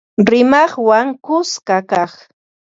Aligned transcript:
Rimaqwan 0.29 1.07
kuska 1.25 1.77
kaq 1.89 2.13